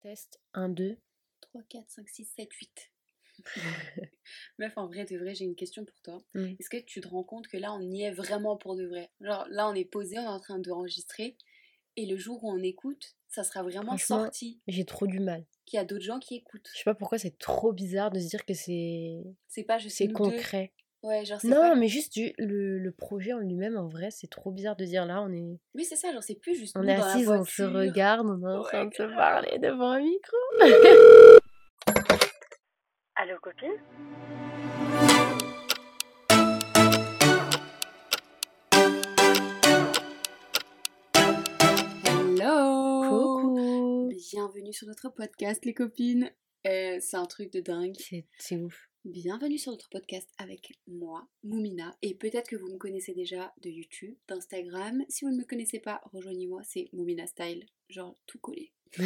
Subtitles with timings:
[0.00, 0.98] Test 1, 2.
[1.40, 2.92] 3, 4, 5, 6, 7, 8.
[4.58, 6.22] Meuf, en vrai, de vrai, j'ai une question pour toi.
[6.34, 6.56] Oui.
[6.58, 9.10] Est-ce que tu te rends compte que là, on y est vraiment pour de vrai?
[9.20, 11.36] Genre, là, on est posé, on est en train d'enregistrer.
[11.96, 14.60] Et le jour où on écoute, ça sera vraiment sorti.
[14.68, 15.44] J'ai trop du mal.
[15.66, 16.68] Qu'il y a d'autres gens qui écoutent.
[16.72, 20.06] Je sais pas pourquoi c'est trop bizarre de se dire que c'est C'est pas c'est
[20.06, 20.36] nous deux.
[21.02, 21.74] Ouais, genre, c'est Non, pas...
[21.76, 25.06] mais juste du- le, le projet en lui-même, en vrai, c'est trop bizarre de dire
[25.06, 27.62] là, on est, Oui, c'est ça, genre, c'est plus juste on est assises, on se
[27.62, 30.36] regarde, on est en train de se parler devant un micro.
[33.14, 33.78] Allô copine?
[42.16, 46.30] Hello Coucou Bienvenue sur notre podcast, les copines.
[46.66, 47.94] Euh, c'est un truc de dingue.
[47.98, 48.88] C'est c'est ouf.
[49.10, 51.96] Bienvenue sur notre podcast avec moi, Moumina.
[52.02, 55.02] Et peut-être que vous me connaissez déjà de YouTube, d'Instagram.
[55.08, 57.64] Si vous ne me connaissez pas, rejoignez-moi, c'est Moumina Style.
[57.88, 58.70] Genre tout collé.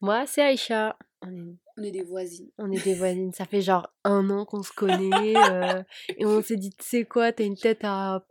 [0.00, 0.98] Moi, c'est Aïcha.
[1.22, 2.50] On est, On est des voisines.
[2.58, 3.32] on est des voisines.
[3.32, 5.36] Ça fait genre un an qu'on se connaît.
[5.52, 5.84] euh,
[6.18, 8.26] et on s'est dit, tu sais quoi, t'as une tête à,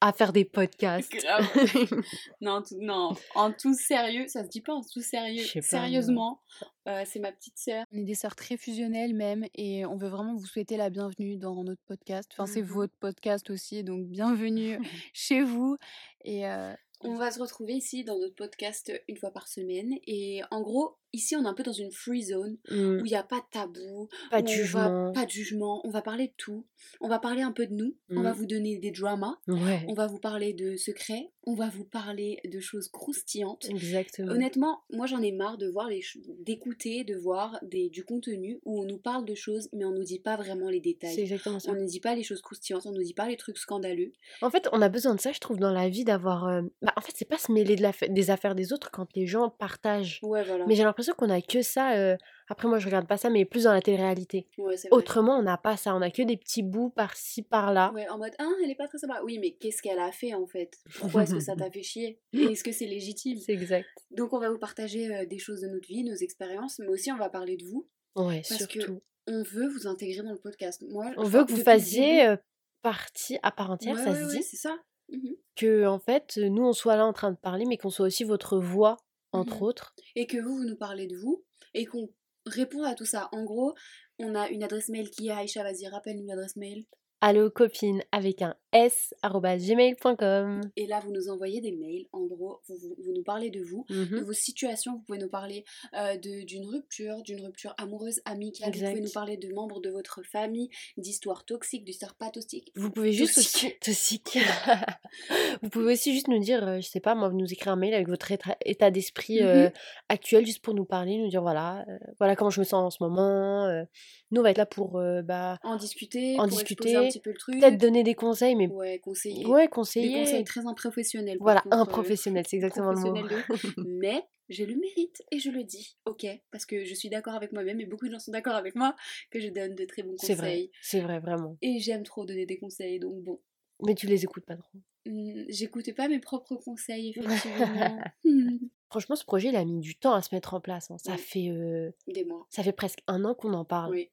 [0.00, 1.12] à faire des podcasts.
[2.40, 5.44] Non, tout- non, en tout sérieux, ça se dit pas en tout sérieux.
[5.54, 6.40] Pas, Sérieusement,
[6.88, 7.84] euh, c'est ma petite sœur.
[7.92, 11.36] On est des sœurs très fusionnelles même et on veut vraiment vous souhaiter la bienvenue
[11.38, 12.30] dans notre podcast.
[12.34, 12.68] Enfin, c'est Mhm.
[12.68, 14.78] votre podcast aussi, donc bienvenue
[15.14, 15.76] chez vous.
[16.24, 19.94] Et euh, On va se retrouver ici dans notre podcast une fois par semaine.
[20.06, 23.10] Et en gros, ici, on est un peu dans une free zone Mm, où il
[23.10, 25.12] n'y a pas de tabou, Pas de va- jugement.
[25.12, 25.80] pas de jugement.
[25.84, 26.66] On va parler de tout.
[27.00, 27.94] On va parler un peu de nous.
[28.10, 28.36] On va Mm.
[28.36, 29.36] vous donner des dramas.
[29.48, 31.30] Ouais, On va vous parler de secrets.
[31.46, 33.66] On va vous parler de choses croustillantes.
[33.68, 34.32] exactement.
[34.32, 36.00] Honnêtement, moi j'en ai marre de voir les
[36.40, 40.04] d'écouter, de voir des, du contenu où on nous parle de choses mais on nous
[40.04, 41.20] dit pas vraiment les C'est détails.
[41.20, 41.72] exactement ça.
[41.72, 44.12] On nous dit pas les choses croustillantes, on nous dit pas les trucs scandaleux.
[44.42, 46.46] En fait, on a besoin de ça, je trouve, dans la vie, d'avoir.
[46.46, 49.06] euh, Bah, en fait, c'est pas se mêler de la des affaires des autres quand
[49.14, 50.20] les gens partagent.
[50.22, 50.64] Ouais, voilà.
[50.66, 51.92] Mais j'ai l'impression qu'on a que ça.
[51.96, 52.16] euh,
[52.48, 54.48] Après, moi, je regarde pas ça, mais plus dans la télé-réalité.
[54.58, 54.74] Ouais.
[54.90, 55.94] Autrement, on n'a pas ça.
[55.94, 57.92] On a que des petits bouts par-ci, par-là.
[57.94, 59.20] Ouais, en mode, ah, elle est pas très sympa.
[59.24, 60.72] Oui, mais qu'est-ce qu'elle a fait en fait?
[60.98, 62.20] Pourquoi est-ce que ça t'a fait chier?
[62.32, 63.38] Et est-ce que c'est légitime?
[63.38, 63.86] C'est exact.
[64.10, 67.12] Donc on va vous partager euh, des choses de notre vie, nos expériences, mais aussi
[67.12, 67.88] on va parler de vous.
[68.16, 69.02] Ouais, Parce que surtout.
[69.26, 70.82] On veut vous intégrer dans le podcast.
[70.88, 72.36] Moi, On veut que vous fassiez euh,
[72.82, 74.42] partie à part entière, Ouais, ça se dit.
[74.42, 74.76] c'est ça.
[75.10, 75.34] Mhm.
[75.56, 78.24] Que, en fait, nous, on soit là en train de parler, mais qu'on soit aussi
[78.24, 78.96] votre voix,
[79.34, 79.62] entre Mhm.
[79.62, 79.94] autres.
[80.16, 82.08] et que vous, vous nous parlez de vous et qu'on
[82.46, 83.28] répond à tout ça.
[83.32, 83.74] En gros,
[84.18, 86.86] on a une adresse mail qui est Aïcha, vas-y, rappelle-nous l'adresse mail.
[87.20, 90.60] Allo copine avec un gmail.com.
[90.76, 92.06] Et là, vous nous envoyez des mails.
[92.12, 94.20] En gros, vous, vous- vous nous parlez de vous, de Mhm.
[94.24, 94.92] vos situations.
[94.96, 95.64] Vous pouvez nous parler
[95.94, 98.68] euh, de- d'une rupture, d'une rupture amoureuse, amicale.
[98.68, 99.04] Vous pouvez Exact.
[99.04, 102.72] nous parler de membres de votre famille, d'histoires toxiques, d'histoires pas toxiques.
[102.74, 103.76] Vous pouvez juste Toxique.
[103.88, 104.38] aussi toxique.
[105.62, 107.76] vous pouvez aussi juste nous dire, euh, je sais pas, moi, vous nous écrire un
[107.76, 109.70] mail avec votre état, état d'esprit euh,
[110.08, 112.90] actuel, juste pour nous parler, nous dire voilà, euh, voilà comment je me sens en
[112.90, 113.64] ce moment.
[113.66, 113.84] euh.
[114.30, 117.20] nous, on va être là pour bah, En discuter, En pour discuter, exposer un petit
[117.20, 117.60] peu le truc.
[117.60, 119.46] peut-être donner des conseils, mais Ouais, conseiller.
[119.46, 120.12] ouais, Des conseiller.
[120.20, 121.38] conseils très improfessionnels.
[121.40, 123.12] Voilà, contre, un euh, professionnel, c'est exactement le mot.
[123.14, 123.36] de.
[123.86, 127.52] Mais je le mérite et je le dis, ok, parce que je suis d'accord avec
[127.52, 128.94] moi-même et beaucoup de gens sont d'accord avec moi
[129.30, 130.70] que je donne de très bons C'est vrai, conseils.
[130.82, 131.56] c'est vrai, vraiment.
[131.62, 133.40] Et j'aime trop donner des conseils, donc bon.
[133.82, 134.78] Mais tu les écoutes pas trop.
[135.06, 137.98] Hmm, J'écoutais pas mes propres conseils, effectivement.
[138.90, 140.90] Franchement, ce projet, il a mis du temps à se mettre en place.
[140.90, 140.98] hein.
[140.98, 141.18] Ça, Oui.
[141.18, 143.90] fait, euh, Des mois, ça fait presque un an qu'on en parle.
[143.90, 144.10] oui.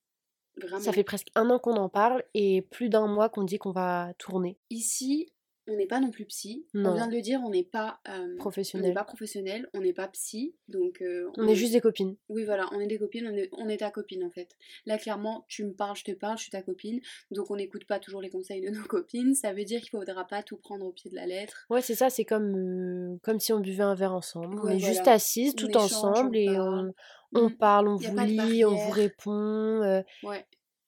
[0.62, 0.82] Vraiment.
[0.82, 3.72] Ça fait presque un an qu'on en parle et plus d'un mois qu'on dit qu'on
[3.72, 4.58] va tourner.
[4.70, 5.32] Ici,
[5.68, 6.66] on n'est pas non plus psy.
[6.74, 6.92] Non.
[6.92, 8.94] On vient de le dire, on n'est pas euh, On n'est Professionnel.
[8.94, 12.16] pas professionnel, on n'est pas psy, donc euh, On est juste des copines.
[12.30, 14.50] Oui, voilà, on est des copines, on est, on est ta copine en fait.
[14.86, 17.86] Là, clairement, tu me parles, je te parle, je suis ta copine, donc on n'écoute
[17.86, 19.36] pas toujours les conseils de nos copines.
[19.36, 21.66] Ça veut dire qu'il ne faudra pas tout prendre au pied de la lettre.
[21.70, 22.56] Ouais, c'est ça, c'est comme,
[23.14, 24.60] euh, comme si on buvait un verre ensemble.
[24.64, 26.94] on est juste assises On tout échange, ensemble et on,
[27.36, 27.58] on Mhm.
[27.58, 29.32] parle, on vous lit, on vous répond.
[29.84, 30.48] euh, Ouais,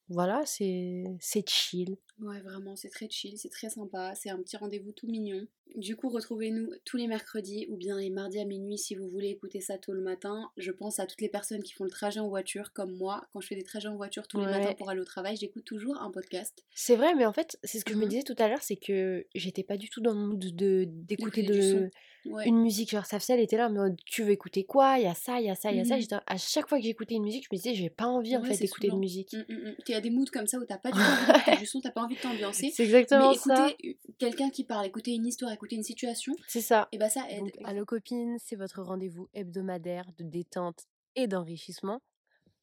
[0.10, 1.98] voilà, c'est c'est chill.
[2.24, 5.46] Ouais, vraiment, c'est très chill, c'est très sympa, c'est un petit rendez-vous tout mignon.
[5.76, 9.30] Du coup, retrouvez-nous tous les mercredis ou bien les mardis à minuit si vous voulez
[9.30, 10.52] écouter ça tôt le matin.
[10.58, 13.26] Je pense à toutes les personnes qui font le trajet en voiture, comme moi.
[13.34, 15.64] Quand je fais des trajets en voiture tous les matins pour aller au travail, j'écoute
[15.66, 16.64] toujours un podcast.
[16.76, 18.10] C'est vrai, mais en fait, c'est ce que je me Mhm.
[18.10, 21.42] disais tout à l'heure, c'est que j'étais pas du tout dans le mood de d'écouter
[21.42, 21.90] du de,
[22.26, 22.48] Ouais.
[22.48, 22.92] une musique.
[22.92, 24.98] Genre, Safia, elle était là, mais tu veux écouter quoi?
[24.98, 25.96] Il y a ça, il y a ça, il y a ça.
[25.96, 26.02] Mhm.
[26.02, 28.42] J'étais- À chaque fois que j'écoutais une musique, je me disais, j'ai pas envie en
[28.44, 29.34] Ouais, fait d'écouter de musique.
[29.34, 29.76] Mm, mm, mm.
[29.88, 31.82] Il y a des moods comme ça où t'as pas du tout envie du son,
[31.82, 32.72] t'as pas envie de t'ambiancer.
[32.74, 33.68] C'est exactement Mais ça.
[33.70, 36.88] écouter euh, quelqu'un qui parle, écouter une histoire, écouter une situation, C'est ça.
[36.92, 37.40] et bah ça aide.
[37.42, 40.84] Donc, Allo Copine, c'est votre rendez-vous hebdomadaire de détente
[41.16, 42.02] et d'enrichissement.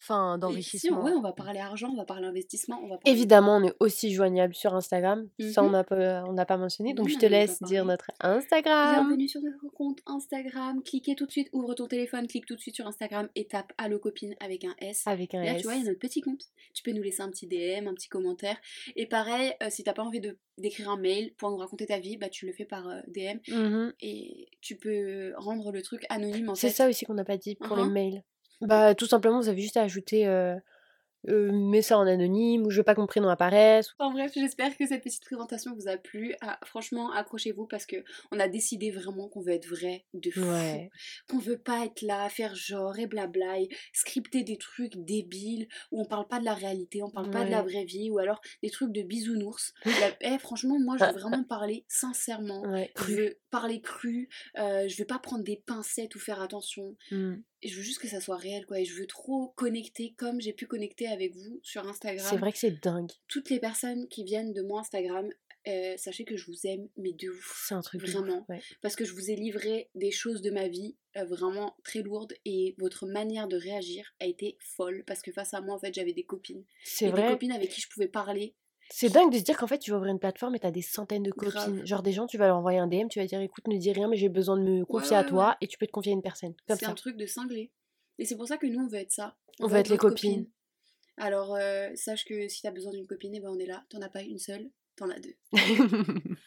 [0.02, 1.02] Enfin si, d'enrichissement.
[1.05, 3.17] ouais, on va parler argent, on va parler investissement, on va parler...
[3.19, 5.29] Évidemment, on est aussi joignable sur Instagram.
[5.52, 5.73] Ça, on Mhm.
[5.73, 6.94] n'a pas, on n'a pas mentionné.
[6.94, 9.06] Donc, Non, je te pas laisse dire notre Instagram.
[9.06, 10.82] Bienvenue sur notre compte Instagram.
[10.82, 13.73] Cliquez tout de suite, ouvre ton téléphone, clique tout de suite sur Instagram et tape
[13.79, 15.02] Allo Copine avec un S.
[15.06, 15.58] Avec un Et là, S.
[15.61, 16.43] tu vois, il y a notre petit compte.
[16.75, 18.56] Tu peux nous laisser un petit DM, un petit commentaire.
[18.97, 21.99] Et pareil, euh, si t'as pas envie de d'écrire un mail pour nous raconter ta
[21.99, 23.94] vie, bah tu le fais par euh, DM Mhm.
[24.02, 26.75] et tu peux rendre le truc anonyme en C'est fait.
[26.75, 27.93] ça aussi qu'on n'a pas dit pour les Mhm.
[27.93, 28.23] mails.
[28.61, 30.57] Bah, tout simplement, vous avez juste à ajouter euh,
[31.29, 33.91] euh, mets ça en anonyme ou je veux pas que mon prénom apparaisse.
[33.99, 36.35] Enfin bref, j'espère que cette petite présentation vous a plu.
[36.41, 37.97] Ah, franchement, accrochez-vous parce que
[38.33, 40.41] on a décidé vraiment qu'on veut être vrai de fou.
[40.41, 40.91] Ouais.
[41.29, 46.01] Qu'on veut pas être là, faire genre et blabla, et scripter des trucs débiles où
[46.01, 48.41] on parle pas de la réalité, on parle pas de la vraie vie ou alors
[48.62, 49.75] des trucs de bisounours.
[49.85, 49.93] La-
[50.23, 52.62] eh, franchement, moi je veux vraiment parler sincèrement.
[52.62, 52.91] Ouais.
[52.97, 54.29] Je veux parler cru,
[54.59, 56.97] euh, je veux pas prendre des pincettes ou faire attention.
[57.11, 57.35] Mm.
[57.62, 58.81] Et je veux juste que ça soit réel quoi.
[58.81, 62.53] Et je veux trop connecter comme j'ai pu connecter avec vous sur Instagram C'est vrai
[62.53, 63.11] que c'est dingue.
[63.29, 65.29] toutes les personnes qui viennent de mon Instagram,
[65.69, 67.65] euh, sachez que je vous aime, mais de ouf.
[67.69, 68.47] C'est un truc Vraiment.
[68.49, 68.62] ouais.
[68.81, 72.33] Parce que je vous ai livré des choses de ma vie euh, vraiment très lourdes
[72.47, 75.05] et votre manière de réagir a été folle.
[75.07, 76.65] Parce que face à moi, en fait, j'avais des copines.
[76.85, 77.29] C'est Et des vrai.
[77.33, 78.55] copines avec qui je pouvais parler.
[78.92, 80.82] C'est dingue de se dire qu'en fait, tu vas ouvrir une plateforme et t'as des
[80.82, 81.52] centaines de Grave.
[81.66, 81.87] copines.
[81.87, 83.92] Genre des gens, tu vas leur envoyer un DM, tu vas dire écoute, ne dis
[83.92, 86.12] rien, mais j'ai besoin de me confier à ouais, toi et tu peux te confier
[86.12, 86.54] à une personne.
[86.69, 87.70] C'est un truc de cinglé.
[88.19, 89.37] Et c'est pour ça que nous, on veut être ça.
[89.60, 90.44] On veut être les copines.
[90.44, 90.50] copine.
[91.16, 93.84] Alors, euh, sache que si t'as besoin d'une copine, eh ben, on est là.
[93.90, 95.34] T'en as pas une seule, t'en as deux.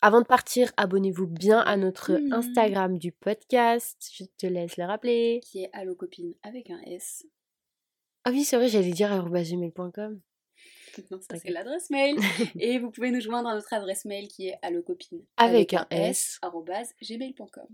[0.00, 2.32] Avant de partir, abonnez-vous bien à notre Mhm.
[2.32, 3.96] Instagram du podcast.
[4.14, 5.40] Je te laisse le rappeler.
[5.42, 7.26] Qui est Allo Copine avec un S.
[8.24, 10.20] Ah oui, c'est vrai, j'allais dire arobase-gmail.com.
[11.10, 12.16] Non, ça c'est l'adresse mail.
[12.60, 16.38] Et vous pouvez nous joindre à notre adresse mail qui est allocopine Avec un S.
[17.02, 17.66] gmail.com.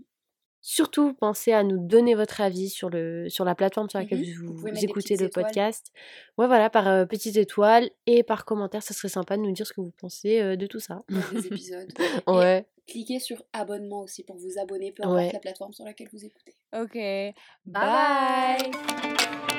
[0.67, 4.47] Surtout, pensez à nous donner votre avis sur, le, sur la plateforme sur laquelle Mhm.
[4.47, 5.45] vous, écoutez le étoiles.
[5.45, 5.91] podcast.
[6.39, 8.81] Ouais, voilà, par euh, petites étoiles et par commentaire.
[8.81, 11.03] Ça serait sympa de nous dire ce que vous pensez euh, de tout ça.
[11.31, 11.91] des épisodes.
[12.25, 12.65] Ouais.
[12.87, 15.19] Cliquez sur abonnement aussi pour vous abonner, peu Ouais.
[15.21, 16.55] importe la plateforme sur laquelle vous écoutez.
[16.75, 16.93] Ok.
[16.93, 17.33] Bye
[17.67, 19.54] Bye bye.